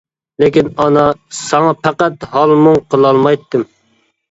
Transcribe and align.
لېكىن 0.43 0.71
ئانا 0.85 1.03
ساڭا 1.41 1.75
پەقەت 1.85 2.27
ھال 2.33 2.57
مۇڭ 2.65 2.83
قىلالمايتتىم. 2.95 3.71